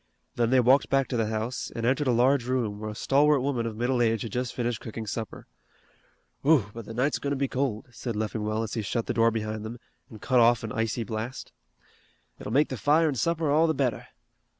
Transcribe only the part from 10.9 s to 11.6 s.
blast.